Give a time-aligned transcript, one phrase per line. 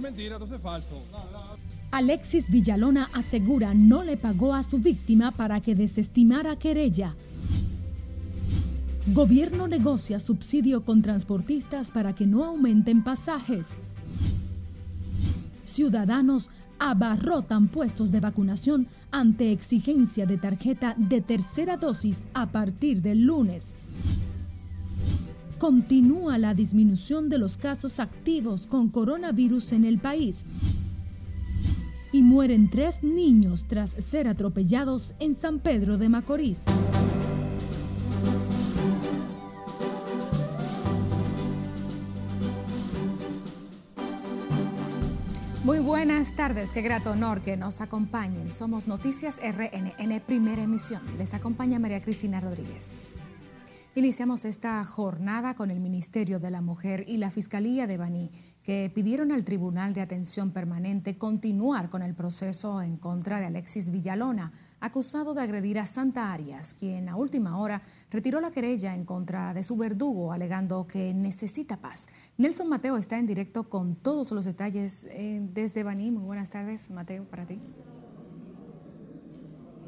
[0.00, 1.02] Mentira, eso es falso.
[1.90, 7.14] Alexis Villalona asegura no le pagó a su víctima para que desestimara querella.
[9.08, 13.80] Gobierno negocia subsidio con transportistas para que no aumenten pasajes.
[15.64, 16.48] Ciudadanos
[16.78, 23.74] abarrotan puestos de vacunación ante exigencia de tarjeta de tercera dosis a partir del lunes.
[25.62, 30.44] Continúa la disminución de los casos activos con coronavirus en el país.
[32.10, 36.58] Y mueren tres niños tras ser atropellados en San Pedro de Macorís.
[45.62, 48.50] Muy buenas tardes, qué grato honor que nos acompañen.
[48.50, 51.02] Somos Noticias RNN Primera Emisión.
[51.18, 53.04] Les acompaña María Cristina Rodríguez.
[53.94, 58.30] Iniciamos esta jornada con el Ministerio de la Mujer y la Fiscalía de Baní,
[58.62, 63.90] que pidieron al Tribunal de Atención Permanente continuar con el proceso en contra de Alexis
[63.90, 69.04] Villalona, acusado de agredir a Santa Arias, quien a última hora retiró la querella en
[69.04, 72.06] contra de su verdugo, alegando que necesita paz.
[72.38, 76.10] Nelson Mateo está en directo con todos los detalles eh, desde Baní.
[76.10, 77.60] Muy buenas tardes, Mateo, para ti.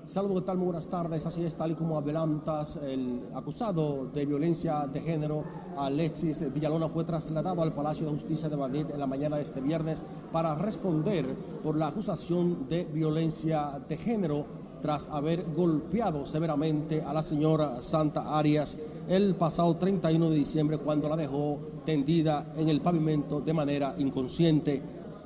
[0.07, 0.59] Saludos, ¿qué tal?
[0.59, 1.25] Muy buenas tardes.
[1.25, 5.43] Así es, tal y como adelantas, el acusado de violencia de género,
[5.79, 9.63] Alexis Villalona, fue trasladado al Palacio de Justicia de Madrid en la mañana de este
[9.63, 11.25] viernes para responder
[11.63, 14.45] por la acusación de violencia de género
[14.83, 21.09] tras haber golpeado severamente a la señora Santa Arias el pasado 31 de diciembre cuando
[21.09, 24.83] la dejó tendida en el pavimento de manera inconsciente.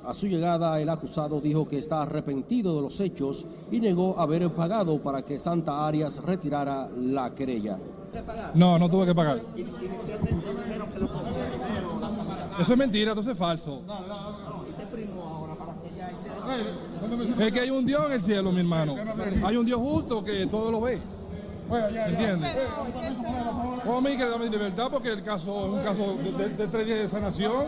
[0.09, 4.49] A su llegada, el acusado dijo que está arrepentido de los hechos y negó haber
[4.49, 7.77] pagado para que Santa Arias retirara la querella.
[8.55, 9.39] No, no tuve que pagar.
[12.59, 13.83] Eso es mentira, eso es falso.
[17.37, 18.95] Es que hay un Dios en el cielo, mi hermano.
[19.43, 20.99] Hay un Dios justo que todo lo ve.
[21.77, 22.51] ¿Entiendes?
[23.83, 26.99] Como me queda mi libertad porque el caso es un caso de, de tres días
[26.99, 27.65] de sanación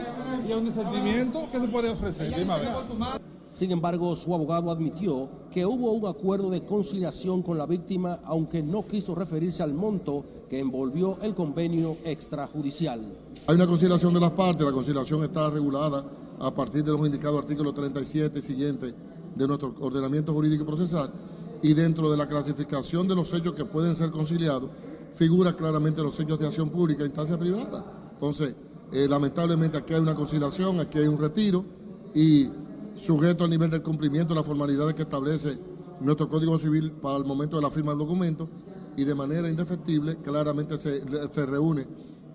[0.47, 2.33] y es un sentimiento que se puede ofrecer.
[2.49, 3.19] A.
[3.53, 8.63] Sin embargo, su abogado admitió que hubo un acuerdo de conciliación con la víctima, aunque
[8.63, 13.13] no quiso referirse al monto que envolvió el convenio extrajudicial.
[13.47, 16.05] Hay una conciliación de las partes, la conciliación está regulada
[16.39, 18.93] a partir de los indicados artículos 37 y siguientes
[19.35, 21.11] de nuestro ordenamiento jurídico procesal
[21.61, 24.69] y dentro de la clasificación de los hechos que pueden ser conciliados
[25.13, 27.85] figura claramente los hechos de acción pública e instancia privada.
[28.13, 28.55] Entonces,
[28.91, 31.65] eh, lamentablemente aquí hay una conciliación, aquí hay un retiro
[32.13, 32.49] y
[32.95, 35.57] sujeto al nivel del cumplimiento de las formalidades que establece
[35.99, 38.49] nuestro Código Civil para el momento de la firma del documento
[38.97, 41.01] y de manera indefectible claramente se,
[41.31, 41.87] se reúne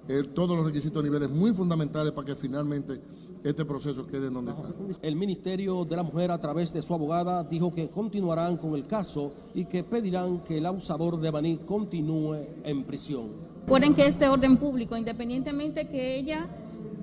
[0.09, 3.01] eh, todos los requisitos a niveles muy fundamentales para que finalmente
[3.51, 4.65] este proceso quede en donde está.
[5.03, 8.87] El Ministerio de la Mujer, a través de su abogada, dijo que continuarán con el
[8.87, 13.31] caso y que pedirán que el abusador de Baní continúe en prisión.
[13.63, 16.47] Recuerden que este orden público, independientemente que ella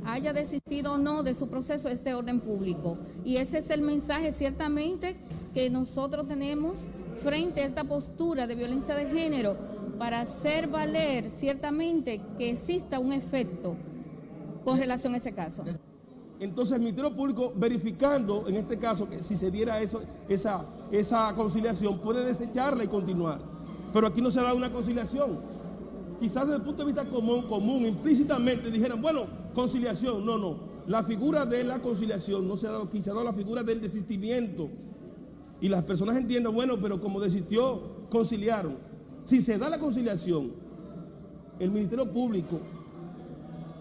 [0.06, 2.98] haya desistido o no de su proceso, este orden público.
[3.24, 5.16] Y ese es el mensaje ciertamente
[5.54, 6.80] que nosotros tenemos
[7.22, 9.56] frente a esta postura de violencia de género
[9.98, 13.76] para hacer valer ciertamente que exista un efecto
[14.66, 15.64] con relación a ese caso.
[16.44, 22.26] Entonces el Ministerio Público verificando en este caso que si se diera esa, conciliación puede
[22.26, 23.40] desecharla y continuar.
[23.94, 25.38] Pero aquí no se dado una conciliación.
[26.20, 29.22] Quizás desde el punto de vista común, común implícitamente dijeran, bueno,
[29.56, 30.26] conciliación.
[30.26, 30.58] No, no.
[30.86, 33.80] La figura de la conciliación no se ha dado se ha dado la figura del
[33.80, 34.68] desistimiento.
[35.62, 38.76] Y las personas entienden, bueno, pero como desistió, conciliaron.
[39.24, 40.52] Si se da la conciliación,
[41.58, 42.60] el Ministerio Público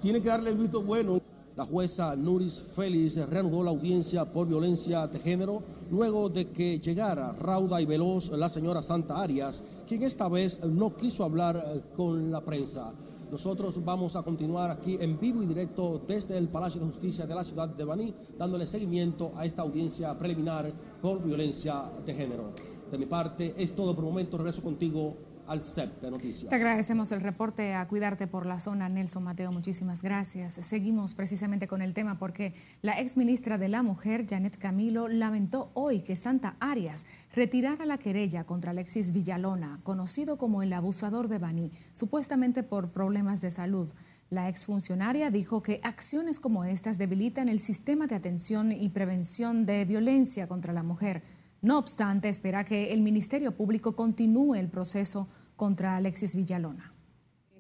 [0.00, 1.21] tiene que darle el visto bueno.
[1.54, 7.32] La jueza Nuris Félix reanudó la audiencia por violencia de género luego de que llegara
[7.32, 12.30] rauda y veloz la señora Santa Arias, quien esta vez no quiso hablar eh, con
[12.30, 12.90] la prensa.
[13.30, 17.34] Nosotros vamos a continuar aquí en vivo y directo desde el Palacio de Justicia de
[17.34, 20.72] la ciudad de Baní, dándole seguimiento a esta audiencia preliminar
[21.02, 22.50] por violencia de género.
[22.90, 24.36] De mi parte, es todo por el momento.
[24.36, 25.16] Regreso contigo
[25.46, 26.48] al CEP de Noticias.
[26.48, 29.52] Te agradecemos el reporte a Cuidarte por la Zona, Nelson Mateo.
[29.52, 30.54] Muchísimas gracias.
[30.54, 35.70] Seguimos precisamente con el tema porque la ex ministra de la Mujer, Janet Camilo, lamentó
[35.74, 41.38] hoy que Santa Arias retirara la querella contra Alexis Villalona, conocido como el abusador de
[41.38, 43.88] Baní, supuestamente por problemas de salud.
[44.32, 49.84] La exfuncionaria dijo que acciones como estas debilitan el sistema de atención y prevención de
[49.84, 51.22] violencia contra la mujer.
[51.62, 56.91] No obstante, espera que el Ministerio Público continúe el proceso contra Alexis Villalona.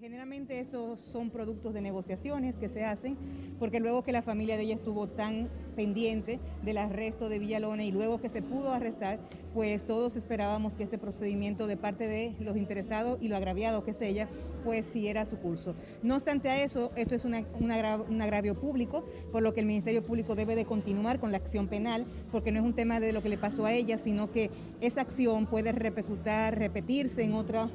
[0.02, 3.16] Generalmente estos son productos de negociaciones que se hacen,
[3.60, 7.92] porque luego que la familia de ella estuvo tan pendiente del arresto de Villalona y
[7.92, 9.20] luego que se pudo arrestar,
[9.54, 13.92] pues todos esperábamos que este procedimiento de parte de los interesados y lo agraviado que
[13.92, 14.28] es ella,
[14.64, 15.76] pues siguiera su curso.
[16.02, 20.34] No obstante a eso, esto es un agravio público, por lo que el Ministerio Público
[20.34, 23.28] debe de continuar con la acción penal, porque no es un tema de lo que
[23.28, 24.50] le pasó a ella, sino que
[24.80, 27.70] esa acción puede repercutir, repetirse en otra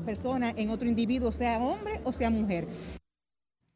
[0.00, 2.66] persona, en otro individuo, sea hombre o sea mujer.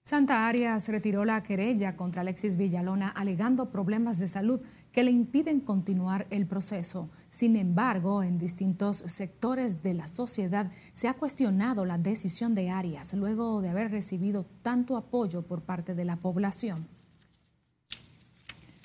[0.06, 4.60] Santa Arias retiró la querella contra Alexis Villalona alegando problemas de salud
[4.92, 7.08] que le impiden continuar el proceso.
[7.30, 13.14] Sin embargo, en distintos sectores de la sociedad se ha cuestionado la decisión de Arias
[13.14, 16.86] luego de haber recibido tanto apoyo por parte de la población.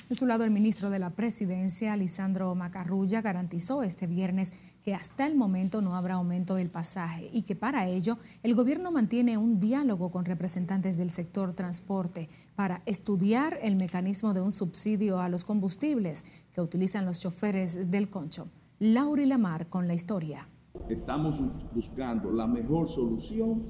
[0.08, 4.54] De su lado, el ministro de la Presidencia, Lisandro Macarrulla, garantizó este viernes
[4.84, 8.92] que hasta el momento no habrá aumento del pasaje y que para ello el gobierno
[8.92, 15.20] mantiene un diálogo con representantes del sector transporte para estudiar el mecanismo de un subsidio
[15.20, 18.48] a los combustibles que utilizan los choferes del concho.
[18.80, 20.48] Lauri Lamar con la historia.
[20.88, 21.40] Estamos
[21.74, 23.64] buscando la mejor solución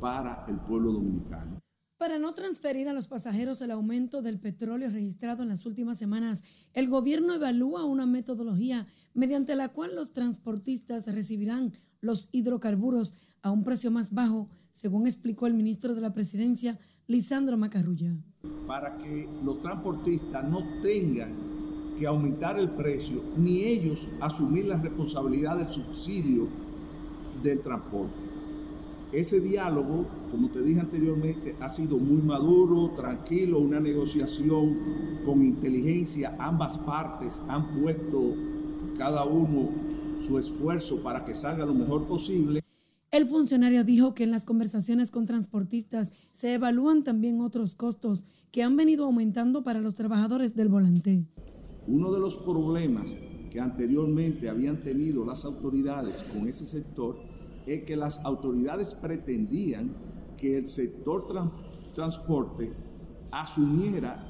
[0.00, 1.58] para el pueblo dominicano.
[2.02, 6.42] Para no transferir a los pasajeros el aumento del petróleo registrado en las últimas semanas,
[6.74, 13.64] el gobierno evalúa una metodología mediante la cual los transportistas recibirán los hidrocarburos a un
[13.64, 18.16] precio más bajo, según explicó el ministro de la Presidencia, Lisandro Macarrulla.
[18.66, 21.30] Para que los transportistas no tengan
[21.98, 26.48] que aumentar el precio, ni ellos asumir la responsabilidad del subsidio
[27.42, 28.32] del transporte.
[29.12, 34.78] Ese diálogo, como te dije anteriormente, ha sido muy maduro, tranquilo, una negociación
[35.26, 36.34] con inteligencia.
[36.38, 38.34] Ambas partes han puesto
[38.98, 39.68] cada uno
[40.24, 42.62] su esfuerzo para que salga lo mejor posible.
[43.10, 48.62] El funcionario dijo que en las conversaciones con transportistas se evalúan también otros costos que
[48.62, 51.26] han venido aumentando para los trabajadores del volante.
[51.86, 53.16] Uno de los problemas
[53.50, 57.18] que anteriormente habían tenido las autoridades con ese sector
[57.66, 59.94] es que las autoridades pretendían
[60.38, 61.26] que el sector
[61.94, 62.72] transporte
[63.30, 64.26] asumiera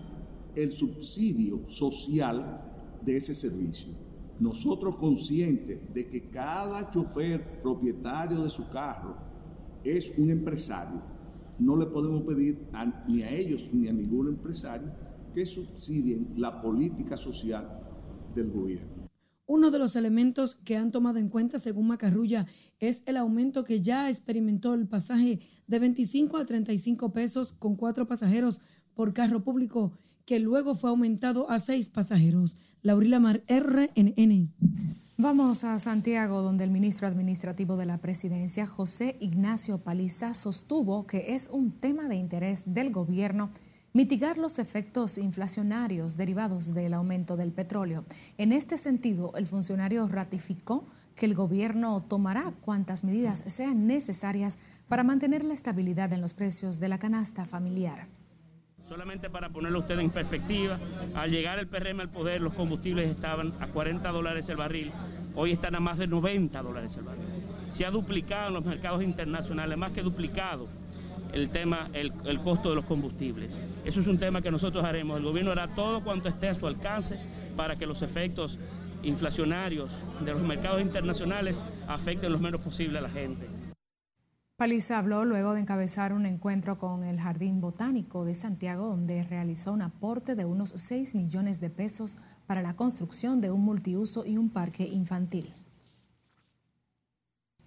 [0.55, 4.02] el subsidio social de ese servicio.
[4.41, 9.17] Nosotros conscientes de que cada chofer propietario de su carro
[9.85, 11.01] es un empresario,
[11.59, 12.67] no le podemos pedir
[13.09, 14.91] ni a ellos ni a ningún empresario
[15.33, 17.81] que subsidien la política social
[18.35, 19.09] del gobierno.
[19.47, 22.47] Uno de los elementos que han tomado en cuenta, según Macarrulla,
[22.79, 28.07] es el aumento que ya experimentó el pasaje de 25 a 35 pesos con cuatro
[28.07, 28.61] pasajeros
[28.95, 29.93] por carro público,
[30.25, 32.57] que luego fue aumentado a seis pasajeros.
[32.83, 34.53] Laurila Mar, RNN.
[35.17, 41.35] Vamos a Santiago, donde el ministro administrativo de la presidencia, José Ignacio Paliza, sostuvo que
[41.35, 43.51] es un tema de interés del gobierno
[43.93, 48.05] mitigar los efectos inflacionarios derivados del aumento del petróleo.
[48.39, 54.59] En este sentido, el funcionario ratificó que el gobierno tomará cuantas medidas sean necesarias
[54.89, 58.09] para mantener la estabilidad en los precios de la canasta familiar.
[58.93, 60.79] Solamente para ponerlo usted en perspectiva,
[61.15, 64.93] al llegar el PRM al poder, los combustibles estaban a 40 dólares el barril,
[65.35, 67.25] hoy están a más de 90 dólares el barril.
[67.73, 70.69] Se ha duplicado en los mercados internacionales, más que duplicado
[71.33, 73.63] el tema, el, el, costo de los combustibles.
[73.87, 75.17] Eso es un tema que nosotros haremos.
[75.17, 77.19] El gobierno hará todo cuanto esté a su alcance
[77.57, 78.59] para que los efectos
[79.03, 79.89] inflacionarios
[80.23, 83.47] de los mercados internacionales afecten lo menos posible a la gente.
[84.63, 89.73] Paliza habló luego de encabezar un encuentro con el Jardín Botánico de Santiago, donde realizó
[89.73, 92.17] un aporte de unos 6 millones de pesos
[92.47, 95.53] para la construcción de un multiuso y un parque infantil.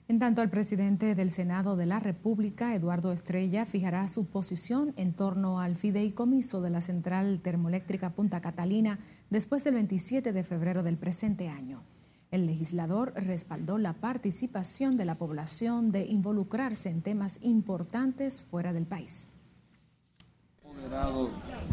[0.08, 5.12] En tanto, el presidente del Senado de la República, Eduardo Estrella, fijará su posición en
[5.12, 9.00] torno al fideicomiso de la central termoeléctrica Punta Catalina
[9.30, 11.84] después del 27 de febrero del presente año.
[12.32, 18.86] El legislador respaldó la participación de la población de involucrarse en temas importantes fuera del
[18.86, 19.30] país.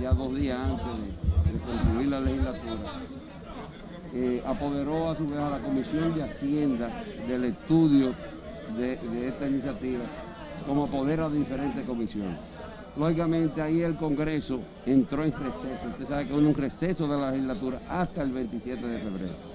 [0.01, 2.93] Ya dos días antes de, concluir la legislatura,
[4.15, 8.15] eh, apoderó a su vez a la Comisión de Hacienda del estudio
[8.77, 10.05] de, esta iniciativa,
[10.67, 12.39] como apodera de diferentes comisiones.
[12.97, 17.31] Lógicamente ahí el Congreso entró en receso, usted sabe que hubo un receso de la
[17.31, 19.53] legislatura hasta el 27 de febrero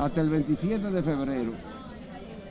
[0.00, 1.52] hasta el 27 de febrero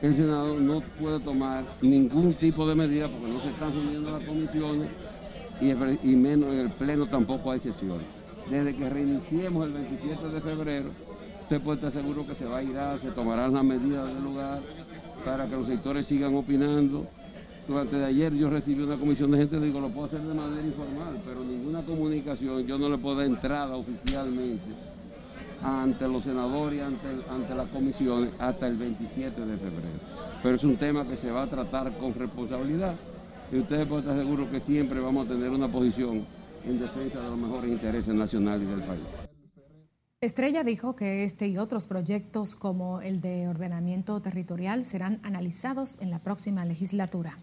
[0.04, 4.24] el Senado no puede tomar ningún tipo de medida porque no se están subiendo las
[4.24, 4.90] comisiones
[5.60, 8.06] y, menos en el Pleno tampoco hay sesiones.
[8.50, 10.90] Desde que reiniciemos el 27 de febrero,
[11.42, 14.24] usted puede estar seguro que se va a ir a, se tomarán las medidas del
[14.24, 14.62] lugar
[15.26, 17.08] para que los sectores sigan opinando
[17.68, 20.66] durante de ayer yo recibí una comisión de gente, digo, lo puedo hacer de manera
[20.66, 24.99] informal, pero ninguna comunicación, yo no le puedo dar entrada oficialmente
[25.62, 30.00] ante los senadores y ante, ante las comisiones hasta el 27 de febrero.
[30.42, 32.96] Pero es un tema que se va a tratar con responsabilidad
[33.52, 36.26] y ustedes pueden estar seguros que siempre vamos a tener una posición
[36.66, 39.30] en defensa de los mejores intereses nacionales del país.
[40.22, 46.12] Estrella dijo que este y otros proyectos como el de ordenamiento territorial serán analizados en
[46.12, 47.38] la próxima legislatura.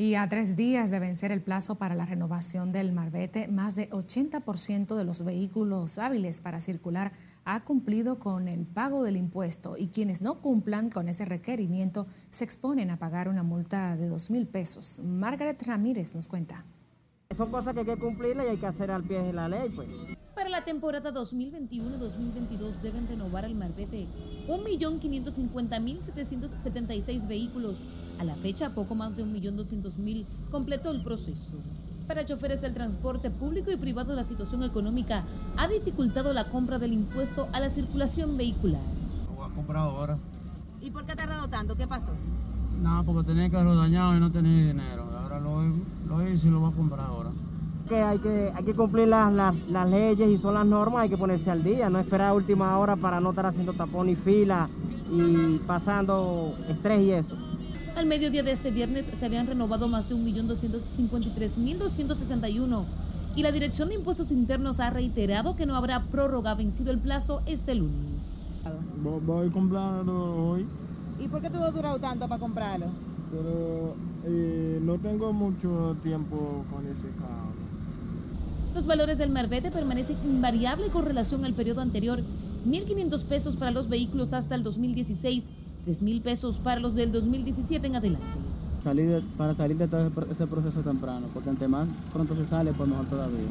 [0.00, 3.90] Y a tres días de vencer el plazo para la renovación del Marbete, más de
[3.90, 7.10] 80% de los vehículos hábiles para circular
[7.44, 12.44] ha cumplido con el pago del impuesto y quienes no cumplan con ese requerimiento se
[12.44, 15.00] exponen a pagar una multa de dos mil pesos.
[15.02, 16.64] Margaret Ramírez nos cuenta.
[17.36, 19.68] Son cosas que hay que cumplirlas y hay que hacer al pie de la ley,
[19.74, 19.88] pues.
[20.38, 24.06] Para la temporada 2021-2022 deben renovar el Marbete
[24.46, 27.80] 1.550.776 vehículos.
[28.20, 31.54] A la fecha, poco más de 1.200.000 completó el proceso.
[32.06, 35.24] Para choferes del transporte público y privado, la situación económica
[35.56, 38.80] ha dificultado la compra del impuesto a la circulación vehicular.
[39.26, 40.18] Lo voy a comprar ahora.
[40.80, 41.74] ¿Y por qué ha tardado tanto?
[41.74, 42.12] ¿Qué pasó?
[42.80, 45.10] No, porque tenía el carro dañado y no tenía dinero.
[45.18, 45.64] Ahora lo,
[46.06, 47.32] lo hice y lo voy a comprar ahora.
[47.88, 51.08] Que hay que, hay que cumplir las, las, las leyes y son las normas, hay
[51.08, 54.16] que ponerse al día, no esperar a última hora para no estar haciendo tapón y
[54.16, 54.68] fila
[55.10, 57.34] y pasando estrés y eso.
[57.96, 62.84] Al mediodía de este viernes se habían renovado más de 1.253.261
[63.34, 67.40] y la Dirección de Impuestos Internos ha reiterado que no habrá prórroga vencido el plazo
[67.46, 68.28] este lunes.
[69.02, 70.66] Voy a comprarlo hoy.
[71.20, 72.86] ¿Y por qué tuvo durado tanto para comprarlo?
[73.30, 77.47] Pero eh, no tengo mucho tiempo con ese carro.
[78.78, 82.20] Los valores del Marbete permanecen invariables con relación al periodo anterior.
[82.64, 85.46] 1.500 pesos para los vehículos hasta el 2016
[85.82, 88.24] 3 mil pesos para los del 2017 en adelante.
[88.78, 92.88] Salir para salir de todo ese proceso temprano, porque ante más pronto se sale, pues
[92.88, 93.48] mejor todavía.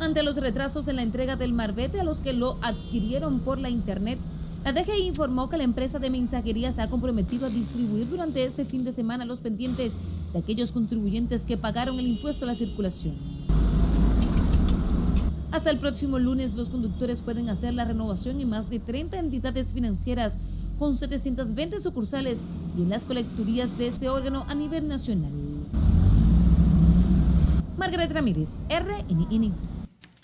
[0.00, 3.70] Ante los retrasos en la entrega del Marbete a los que lo adquirieron por la
[3.70, 4.18] Internet,
[4.64, 8.64] la DGI informó que la empresa de mensajería se ha comprometido a distribuir durante este
[8.64, 9.92] fin de semana los pendientes
[10.32, 13.33] de aquellos contribuyentes que pagaron el impuesto a la circulación.
[15.54, 19.72] Hasta el próximo lunes los conductores pueden hacer la renovación en más de 30 entidades
[19.72, 20.36] financieras
[20.80, 22.40] con 720 sucursales
[22.76, 25.30] y en las colecturías de este órgano a nivel nacional.
[27.76, 29.52] Margaret Ramírez, RNN.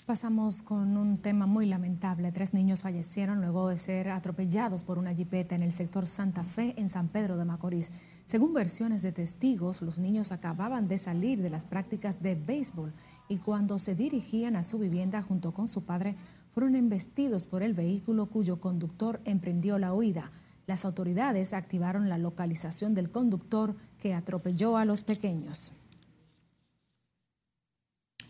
[0.05, 2.33] Pasamos con un tema muy lamentable.
[2.33, 6.73] Tres niños fallecieron luego de ser atropellados por una jipeta en el sector Santa Fe,
[6.75, 7.93] en San Pedro de Macorís.
[8.25, 12.93] Según versiones de testigos, los niños acababan de salir de las prácticas de béisbol
[13.31, 16.17] y cuando se dirigían a su vivienda junto con su padre,
[16.49, 20.31] fueron embestidos por el vehículo cuyo conductor emprendió la huida.
[20.67, 25.71] Las autoridades activaron la localización del conductor que atropelló a los pequeños.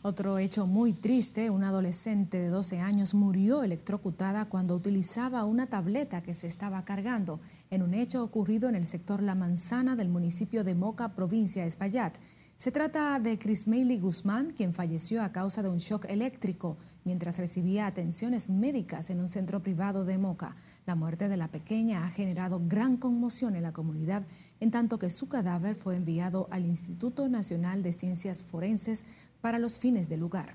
[0.04, 6.22] Otro hecho muy triste, una adolescente de 12 años murió electrocutada cuando utilizaba una tableta
[6.22, 7.40] que se estaba cargando
[7.72, 11.70] en un hecho ocurrido en el sector La Manzana del municipio de Moca, provincia de
[11.70, 12.20] Espaillat.
[12.62, 17.88] Se trata de Crismeili Guzmán, quien falleció a causa de un shock eléctrico mientras recibía
[17.88, 20.56] atenciones médicas en un centro privado de Moca.
[20.86, 24.28] La muerte de la pequeña ha generado gran conmoción en la comunidad,
[24.60, 29.06] en tanto que su cadáver fue enviado al Instituto Nacional de Ciencias Forenses
[29.42, 30.54] para los fines del lugar.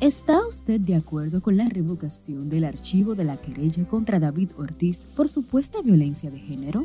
[0.00, 5.06] ¿Está usted de acuerdo con la revocación del archivo de la querella contra David Ortiz
[5.14, 6.84] por supuesta violencia de género?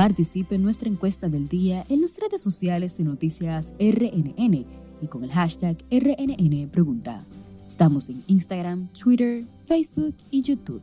[0.00, 4.64] Participe en nuestra encuesta del día en las redes sociales de Noticias RNN
[5.02, 7.26] y con el hashtag RNN Pregunta.
[7.66, 10.80] Estamos en Instagram, Twitter, Facebook y YouTube.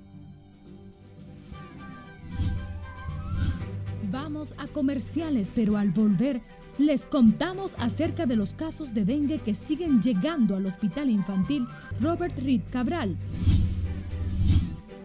[4.12, 6.40] Vamos a comerciales, pero al volver
[6.78, 11.66] les contamos acerca de los casos de dengue que siguen llegando al Hospital Infantil
[12.00, 13.18] Robert Reed Cabral.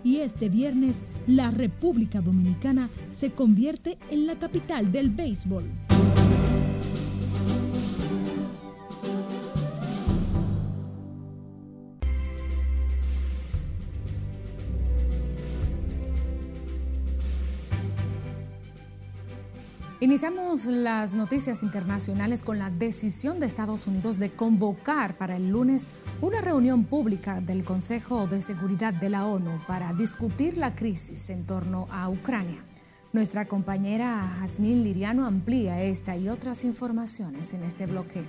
[0.04, 2.90] Y este viernes, la República Dominicana
[3.22, 5.62] se convierte en la capital del béisbol.
[20.00, 25.86] Iniciamos las noticias internacionales con la decisión de Estados Unidos de convocar para el lunes
[26.20, 31.46] una reunión pública del Consejo de Seguridad de la ONU para discutir la crisis en
[31.46, 32.64] torno a Ucrania.
[33.12, 38.24] Nuestra compañera Jazmín Liriano amplía esta y otras informaciones en este bloque.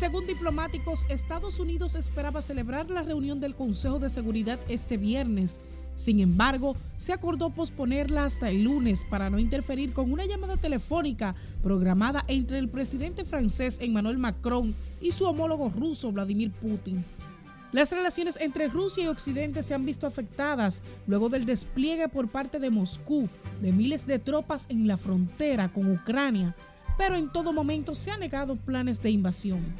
[0.00, 5.60] Según diplomáticos, Estados Unidos esperaba celebrar la reunión del Consejo de Seguridad este viernes.
[5.94, 11.36] Sin embargo, se acordó posponerla hasta el lunes para no interferir con una llamada telefónica
[11.62, 17.04] programada entre el presidente francés Emmanuel Macron y su homólogo ruso Vladimir Putin.
[17.74, 22.60] Las relaciones entre Rusia y Occidente se han visto afectadas luego del despliegue por parte
[22.60, 23.28] de Moscú
[23.60, 26.54] de miles de tropas en la frontera con Ucrania,
[26.96, 29.74] pero en todo momento se han negado planes de invasión.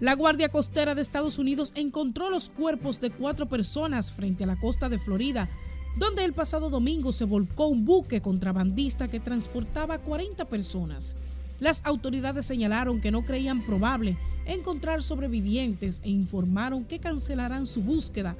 [0.00, 4.58] La Guardia Costera de Estados Unidos encontró los cuerpos de cuatro personas frente a la
[4.58, 5.48] costa de Florida,
[5.96, 11.14] donde el pasado domingo se volcó un buque contrabandista que transportaba 40 personas.
[11.60, 18.34] Las autoridades señalaron que no creían probable encontrar sobrevivientes e informaron que cancelarán su búsqueda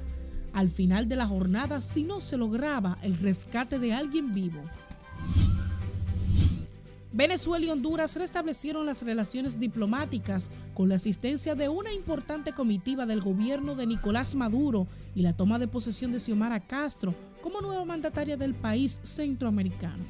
[0.53, 4.59] al final de la jornada si no se lograba el rescate de alguien vivo.
[7.13, 13.21] Venezuela y Honduras restablecieron las relaciones diplomáticas con la asistencia de una importante comitiva del
[13.21, 18.37] gobierno de Nicolás Maduro y la toma de posesión de Xiomara Castro como nueva mandataria
[18.37, 20.03] del país centroamericano.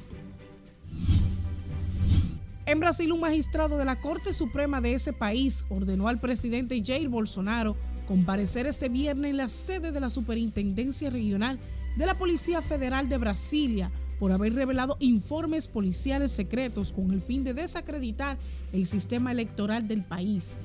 [2.72, 7.10] En Brasil, un magistrado de la Corte Suprema de ese país ordenó al presidente Jair
[7.10, 7.76] Bolsonaro
[8.08, 11.58] comparecer este viernes en la sede de la Superintendencia Regional
[11.98, 17.44] de la Policía Federal de Brasilia por haber revelado informes policiales secretos con el fin
[17.44, 18.38] de desacreditar
[18.72, 20.56] el sistema electoral del país.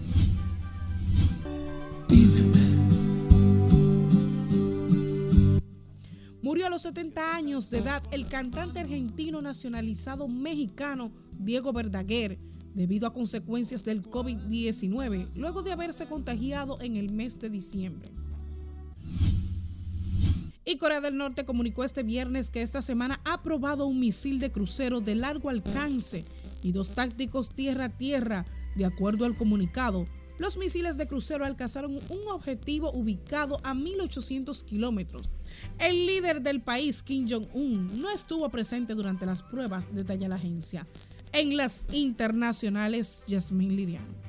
[6.47, 12.39] Murió a los 70 años de edad el cantante argentino nacionalizado mexicano Diego Verdaguer
[12.73, 18.07] debido a consecuencias del COVID-19 luego de haberse contagiado en el mes de diciembre.
[20.63, 24.49] Y Corea del Norte comunicó este viernes que esta semana ha probado un misil de
[24.49, 26.23] crucero de largo alcance
[26.63, 28.45] y dos tácticos tierra-tierra.
[28.77, 30.05] De acuerdo al comunicado,
[30.37, 35.29] los misiles de crucero alcanzaron un objetivo ubicado a 1.800 kilómetros.
[35.79, 40.85] El líder del país, Kim Jong-un, no estuvo presente durante las pruebas, detalla la agencia.
[41.33, 44.27] En las internacionales, Yasmín Liriano.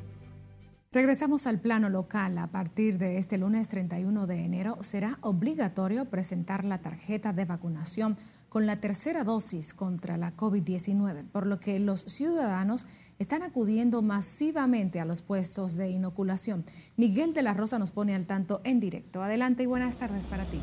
[0.91, 2.39] Regresamos al plano local.
[2.39, 8.17] A partir de este lunes 31 de enero será obligatorio presentar la tarjeta de vacunación
[8.49, 12.87] con la tercera dosis contra la COVID-19, por lo que los ciudadanos
[13.19, 16.65] están acudiendo masivamente a los puestos de inoculación.
[16.97, 19.23] Miguel de la Rosa nos pone al tanto en directo.
[19.23, 20.59] Adelante y buenas tardes para ti.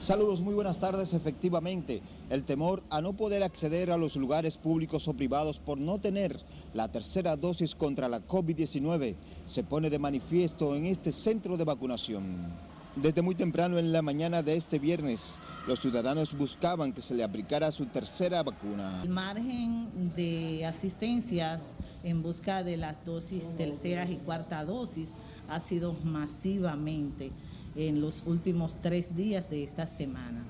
[0.00, 1.14] Saludos, muy buenas tardes.
[1.14, 5.98] Efectivamente, el temor a no poder acceder a los lugares públicos o privados por no
[5.98, 6.38] tener
[6.74, 9.14] la tercera dosis contra la COVID-19
[9.46, 12.65] se pone de manifiesto en este centro de vacunación.
[12.96, 17.24] Desde muy temprano en la mañana de este viernes, los ciudadanos buscaban que se le
[17.24, 19.02] aplicara su tercera vacuna.
[19.02, 21.62] El margen de asistencias
[22.02, 25.10] en busca de las dosis terceras y cuarta dosis
[25.46, 27.32] ha sido masivamente
[27.74, 30.42] en los últimos tres días de esta semana.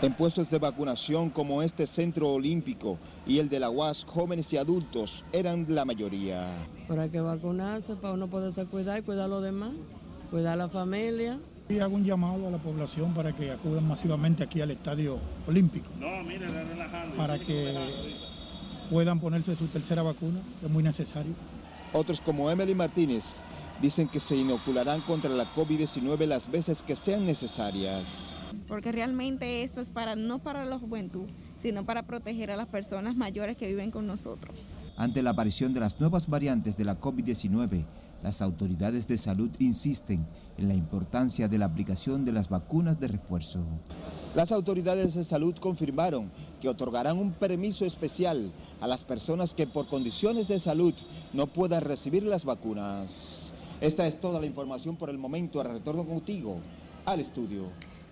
[0.00, 4.56] En puestos de vacunación como este centro olímpico y el de la UAS, jóvenes y
[4.56, 6.50] adultos eran la mayoría.
[6.88, 9.72] Pero hay que vacunarse para uno poderse cuidar y cuidar a los demás,
[10.30, 11.38] cuidar a la familia.
[11.70, 15.88] Y hago un llamado a la población para que acudan masivamente aquí al Estadio Olímpico.
[17.16, 18.16] Para que
[18.90, 21.32] puedan ponerse su tercera vacuna, es muy necesario.
[21.92, 23.42] Otros como Emily Martínez
[23.80, 28.40] dicen que se inocularán contra la COVID-19 las veces que sean necesarias.
[28.66, 33.14] Porque realmente esto es para no para la juventud, sino para proteger a las personas
[33.14, 34.56] mayores que viven con nosotros.
[34.96, 37.84] Ante la aparición de las nuevas variantes de la COVID-19,
[38.22, 40.26] las autoridades de salud insisten
[40.58, 43.60] en la importancia de la aplicación de las vacunas de refuerzo.
[44.34, 46.30] Las autoridades de salud confirmaron
[46.60, 50.94] que otorgarán un permiso especial a las personas que por condiciones de salud
[51.32, 53.54] no puedan recibir las vacunas.
[53.80, 55.62] Esta es toda la información por el momento.
[55.62, 56.58] Retorno contigo
[57.06, 57.64] al estudio.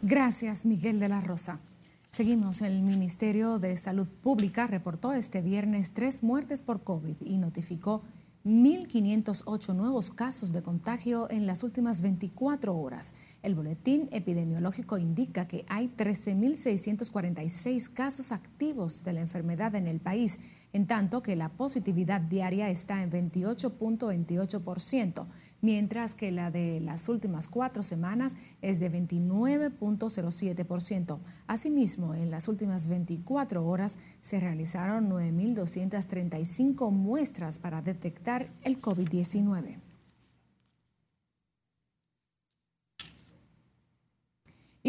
[0.03, 1.61] Gracias, Miguel de la Rosa.
[2.09, 2.63] Seguimos.
[2.63, 8.03] El Ministerio de Salud Pública reportó este viernes tres muertes por COVID y notificó
[8.45, 13.15] 1.508 nuevos casos de contagio en las últimas 24 horas.
[13.43, 20.41] El boletín epidemiológico indica que hay 13.646 casos activos de la enfermedad en el país,
[20.73, 25.27] en tanto que la positividad diaria está en 28.28%
[25.61, 31.19] mientras que la de las últimas cuatro semanas es de 29.07%.
[31.47, 39.79] Asimismo, en las últimas 24 horas se realizaron 9.235 muestras para detectar el COVID-19.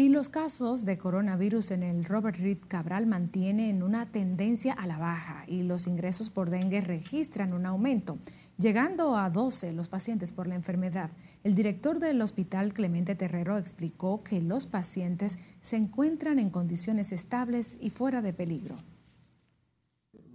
[0.00, 4.96] Y los casos de coronavirus en el Robert Reed Cabral mantienen una tendencia a la
[4.96, 8.16] baja y los ingresos por dengue registran un aumento,
[8.60, 11.10] llegando a 12 los pacientes por la enfermedad.
[11.42, 17.78] El director del hospital Clemente Terrero explicó que los pacientes se encuentran en condiciones estables
[17.80, 18.74] y fuera de peligro.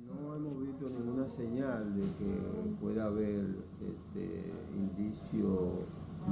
[0.07, 3.45] No hemos visto ninguna señal de que pueda haber
[3.79, 5.83] este, indicio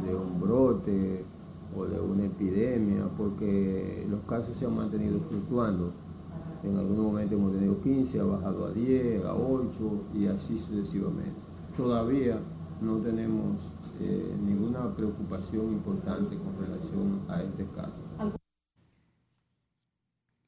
[0.04, 1.24] de un brote
[1.78, 5.92] o de una epidemia, porque los casos se han mantenido fluctuando.
[6.64, 11.53] En algún momento hemos tenido 15, ha bajado a 10, a 8 y así sucesivamente.
[11.76, 12.40] Todavía
[12.82, 13.64] no tenemos
[14.00, 18.04] eh, ninguna preocupación importante con relación a este caso.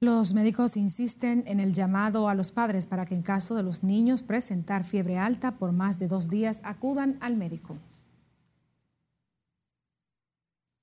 [0.02, 3.84] Los médicos insisten en el llamado a los padres para que en caso de los
[3.84, 7.78] niños presentar fiebre alta por más de dos días acudan al médico.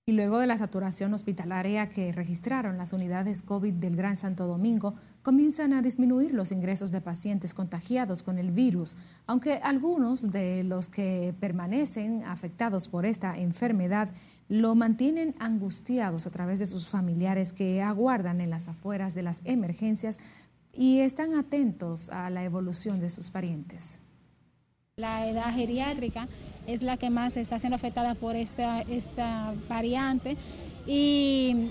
[0.04, 4.94] Y luego de la saturación hospitalaria que registraron las unidades COVID del Gran Santo Domingo,
[5.22, 8.96] comienzan a disminuir los ingresos de pacientes contagiados con el virus,
[9.28, 14.08] aunque algunos de los que permanecen afectados por esta enfermedad
[14.48, 19.40] lo mantienen angustiados a través de sus familiares que aguardan en las afueras de las
[19.44, 20.18] emergencias
[20.72, 24.00] y están atentos a la evolución de sus parientes.
[24.96, 26.28] La edad geriátrica
[26.66, 30.37] es la que más está siendo afectada por esta, esta variante
[30.87, 31.68] y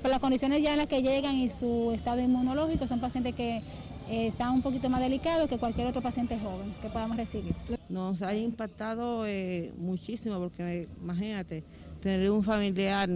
[0.00, 3.62] por las condiciones ya en las que llegan y su estado inmunológico son pacientes que
[4.08, 7.54] eh, están un poquito más delicados que cualquier otro paciente joven que podamos recibir.
[7.88, 11.64] Nos ha impactado eh, muchísimo porque imagínate,
[12.00, 13.10] tener un familiar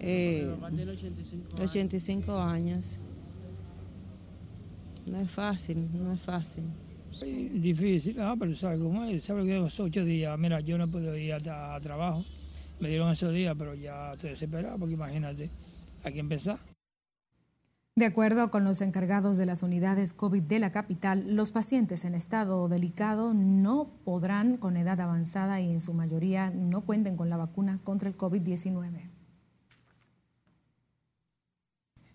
[0.00, 2.98] eh, 85, 85 años.
[5.10, 6.64] No es fácil, no es fácil.
[7.20, 9.24] Difícil, ah, pero ¿sabes cómo es?
[9.24, 10.38] ¿Sabes que los ocho días?
[10.38, 12.24] Mira, yo no puedo ir a, trabajo.
[12.80, 15.50] Me dieron esos días, pero ya estoy desesperado porque imagínate,
[16.04, 16.58] hay que empezar.
[17.94, 22.14] De acuerdo con los encargados de las unidades COVID de la capital, los pacientes en
[22.14, 27.38] estado delicado no podrán con edad avanzada y en su mayoría no cuenten con la
[27.38, 29.15] vacuna contra el COVID-19.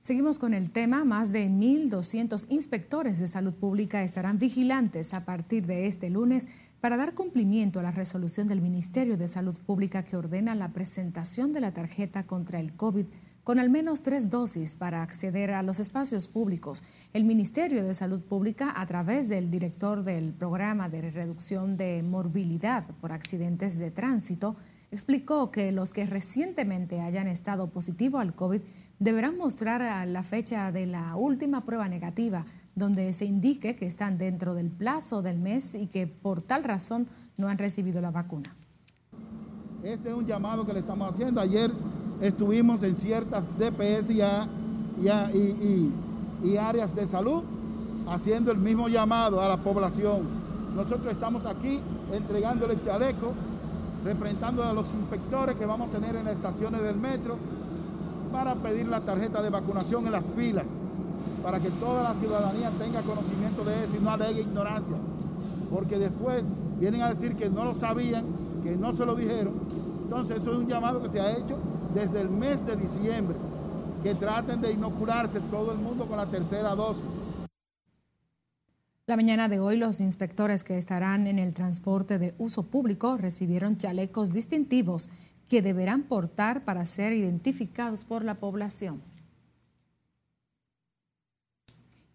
[0.01, 1.05] Seguimos con el tema.
[1.05, 6.97] Más de 1.200 inspectores de salud pública estarán vigilantes a partir de este lunes para
[6.97, 11.61] dar cumplimiento a la resolución del Ministerio de Salud Pública que ordena la presentación de
[11.61, 13.05] la tarjeta contra el COVID
[13.43, 16.83] con al menos tres dosis para acceder a los espacios públicos.
[17.13, 22.87] El Ministerio de Salud Pública, a través del director del programa de reducción de morbilidad
[23.01, 24.55] por accidentes de tránsito,
[24.89, 28.61] explicó que los que recientemente hayan estado positivo al COVID
[29.01, 34.19] deberán mostrar a la fecha de la última prueba negativa, donde se indique que están
[34.19, 38.55] dentro del plazo del mes y que por tal razón no han recibido la vacuna.
[39.83, 41.41] Este es un llamado que le estamos haciendo.
[41.41, 41.71] Ayer
[42.21, 44.21] estuvimos en ciertas DPS y,
[46.57, 47.41] áreas de salud
[48.07, 50.27] haciendo el mismo llamado a la población.
[50.75, 51.79] Nosotros estamos aquí
[52.13, 53.33] entregándole el chaleco,
[54.03, 57.39] representando a los inspectores que vamos a tener en las estaciones del metro
[58.31, 60.67] para pedir la tarjeta de vacunación en las filas,
[61.43, 64.95] para que toda la ciudadanía tenga conocimiento de eso y no alegue ignorancia,
[65.69, 66.43] porque después
[66.79, 68.25] vienen a decir que no lo sabían,
[68.63, 69.53] que no se lo dijeron.
[70.03, 71.57] Entonces eso es un llamado que se ha hecho
[71.93, 73.35] desde el mes de diciembre,
[74.03, 77.05] que traten de inocularse todo el mundo con la tercera dosis.
[79.07, 83.77] La mañana de hoy los inspectores que estarán en el transporte de uso público recibieron
[83.77, 85.09] chalecos distintivos
[85.51, 89.01] que deberán portar para ser identificados por la población.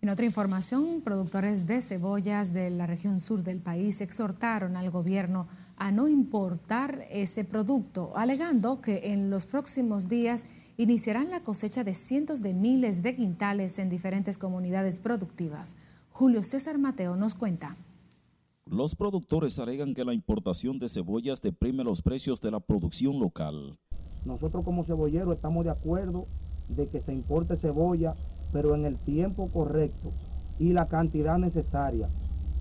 [0.00, 5.48] En otra información, productores de cebollas de la región sur del país exhortaron al gobierno
[5.76, 10.46] a no importar ese producto, alegando que en los próximos días
[10.78, 15.76] iniciarán la cosecha de cientos de miles de quintales en diferentes comunidades productivas.
[16.08, 17.76] Julio César Mateo nos cuenta.
[18.68, 23.78] Los productores alegan que la importación de cebollas deprime los precios de la producción local.
[24.24, 26.26] Nosotros como cebolleros estamos de acuerdo
[26.68, 28.16] de que se importe cebolla,
[28.52, 30.10] pero en el tiempo correcto
[30.58, 32.08] y la cantidad necesaria,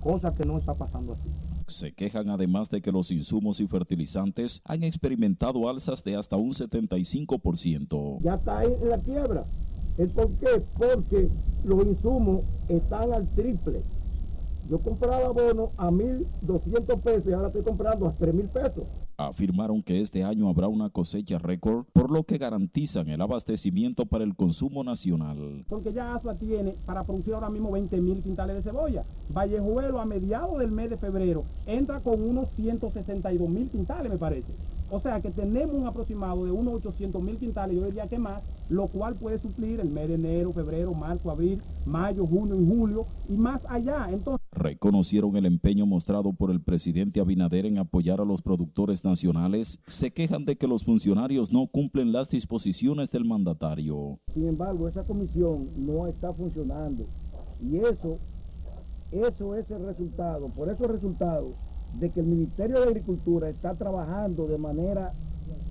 [0.00, 1.28] cosa que no está pasando así.
[1.66, 6.52] Se quejan además de que los insumos y fertilizantes han experimentado alzas de hasta un
[6.52, 8.20] 75%.
[8.22, 9.44] Ya está ahí en la quiebra.
[10.14, 10.62] ¿Por qué?
[10.78, 11.28] Porque
[11.64, 13.82] los insumos están al triple
[14.68, 18.84] yo compraba abono a 1.200 pesos y ahora estoy comprando a 3.000 pesos.
[19.16, 24.24] Afirmaron que este año habrá una cosecha récord, por lo que garantizan el abastecimiento para
[24.24, 25.64] el consumo nacional.
[25.68, 29.04] Porque ya ASUA tiene para producir ahora mismo 20.000 quintales de cebolla.
[29.30, 34.52] Vallejuelo a mediados del mes de febrero entra con unos 162.000 quintales, me parece.
[34.90, 38.42] O sea que tenemos un aproximado de unos 800 mil quintales, yo diría que más,
[38.68, 43.06] lo cual puede suplir el mes de enero, febrero, marzo, abril, mayo, junio y julio
[43.28, 44.08] y más allá.
[44.10, 49.80] Entonces, Reconocieron el empeño mostrado por el presidente Abinader en apoyar a los productores nacionales.
[49.86, 54.18] Se quejan de que los funcionarios no cumplen las disposiciones del mandatario.
[54.32, 57.04] Sin embargo, esa comisión no está funcionando
[57.62, 58.18] y eso,
[59.12, 60.48] eso es el resultado.
[60.48, 61.54] Por eso el resultado
[61.98, 65.12] de que el Ministerio de Agricultura está trabajando de manera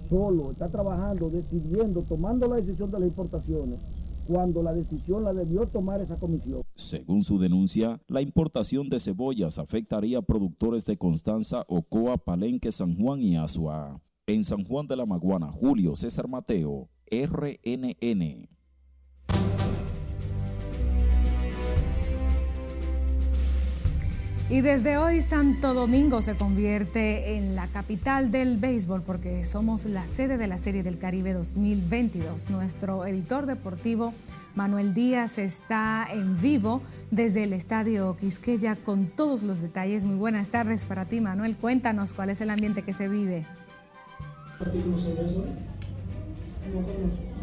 [0.10, 3.80] solo, está trabajando, decidiendo, tomando la decisión de las importaciones
[4.28, 6.64] cuando la decisión la debió tomar esa comisión.
[6.76, 12.96] Según su denuncia, la importación de cebollas afectaría a productores de Constanza, Ocoa, Palenque, San
[12.96, 14.02] Juan y Asua.
[14.28, 18.55] En San Juan de la Maguana, Julio César Mateo, RNN.
[24.48, 30.06] Y desde hoy Santo Domingo se convierte en la capital del béisbol porque somos la
[30.06, 32.52] sede de la Serie del Caribe 2022.
[32.52, 34.14] Nuestro editor deportivo
[34.54, 40.06] Manuel Díaz está en vivo desde el Estadio Quisqueya con todos los detalles.
[40.06, 41.56] Muy buenas tardes para ti Manuel.
[41.56, 43.48] Cuéntanos cuál es el ambiente que se vive.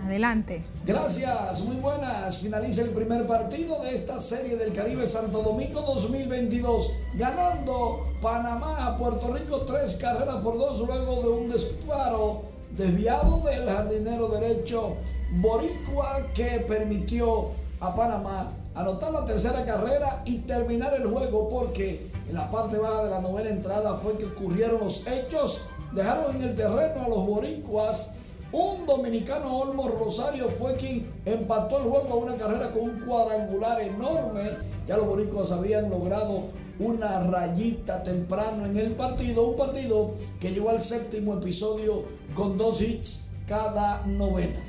[0.05, 0.63] Adelante.
[0.85, 2.39] Gracias, muy buenas.
[2.39, 8.99] Finaliza el primer partido de esta serie del Caribe Santo Domingo 2022, ganando Panamá a
[8.99, 12.43] Puerto Rico tres carreras por dos luego de un disparo
[12.77, 14.97] desviado del jardinero derecho
[15.37, 22.35] Boricua que permitió a Panamá anotar la tercera carrera y terminar el juego porque en
[22.35, 25.63] la parte baja de la novena entrada fue que ocurrieron los hechos,
[25.93, 28.15] dejaron en el terreno a los boricuas
[28.53, 33.81] un dominicano Olmo Rosario fue quien empató el juego a una carrera con un cuadrangular
[33.81, 34.43] enorme.
[34.87, 39.49] Ya los boricuas habían logrado una rayita temprano en el partido.
[39.49, 44.61] Un partido que llegó al séptimo episodio con dos hits cada novena.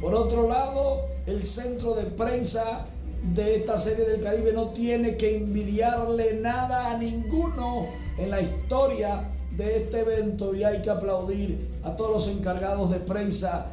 [0.00, 2.86] Por otro lado, el centro de prensa
[3.34, 7.86] de esta serie del Caribe no tiene que envidiarle nada a ninguno
[8.18, 13.00] en la historia de este evento y hay que aplaudir a todos los encargados de
[13.00, 13.66] prensa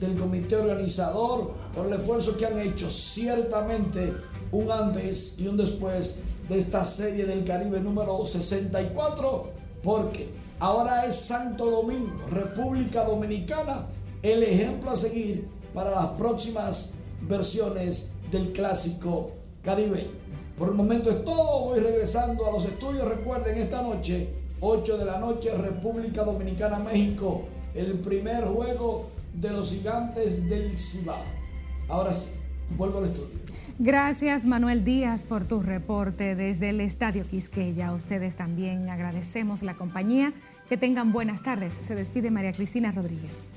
[0.00, 2.90] del comité organizador por el esfuerzo que han hecho.
[2.90, 4.14] Ciertamente
[4.52, 6.16] un antes y un después
[6.48, 9.50] de esta serie del Caribe número 64,
[9.82, 13.86] porque ahora es Santo Domingo, República Dominicana,
[14.22, 16.92] el ejemplo a seguir para las próximas
[17.28, 19.30] versiones del clásico
[19.62, 20.10] Caribe.
[20.58, 23.06] Por el momento es todo, voy regresando a los estudios.
[23.06, 24.28] Recuerden esta noche
[24.60, 27.46] 8 de la noche, República Dominicana, México.
[27.74, 31.22] El primer juego de los gigantes del Cibao.
[31.88, 32.30] Ahora sí,
[32.76, 33.38] vuelvo al estudio.
[33.78, 37.92] Gracias Manuel Díaz por tu reporte desde el Estadio Quisqueya.
[37.92, 40.32] Ustedes también agradecemos la compañía.
[40.68, 41.78] Que tengan buenas tardes.
[41.80, 43.48] Se despide María Cristina Rodríguez.